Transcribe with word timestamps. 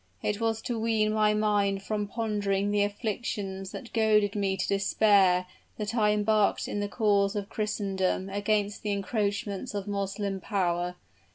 It 0.23 0.41
was 0.41 0.63
to 0.63 0.79
wean 0.79 1.13
my 1.13 1.35
mind 1.35 1.83
from 1.83 2.07
pondering 2.07 2.69
on 2.75 2.81
afflictions 2.83 3.69
that 3.71 3.93
goaded 3.93 4.33
me 4.33 4.57
to 4.57 4.67
despair 4.67 5.45
that 5.77 5.93
I 5.93 6.09
embarked 6.09 6.67
in 6.67 6.79
the 6.79 6.89
cause 6.89 7.35
of 7.35 7.49
Christendom 7.49 8.27
against 8.27 8.81
the 8.81 8.93
encroachments 8.93 9.75
of 9.75 9.87
Moslem 9.87 10.39
power. 10.41 10.95